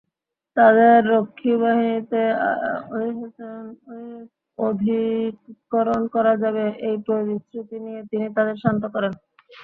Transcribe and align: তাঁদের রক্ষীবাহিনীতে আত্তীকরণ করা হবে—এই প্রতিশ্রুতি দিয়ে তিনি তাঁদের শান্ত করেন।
তাঁদের 0.57 0.97
রক্ষীবাহিনীতে 1.13 2.21
আত্তীকরণ 4.57 6.01
করা 6.15 6.33
হবে—এই 6.37 6.95
প্রতিশ্রুতি 7.05 7.77
দিয়ে 7.85 8.01
তিনি 8.11 8.27
তাঁদের 8.35 8.57
শান্ত 8.63 8.83
করেন। 8.95 9.13